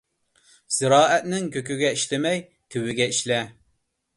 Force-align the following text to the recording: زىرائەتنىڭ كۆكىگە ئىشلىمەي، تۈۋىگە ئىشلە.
زىرائەتنىڭ 0.77 1.45
كۆكىگە 1.57 1.91
ئىشلىمەي، 1.99 2.41
تۈۋىگە 2.77 3.11
ئىشلە. 3.13 3.39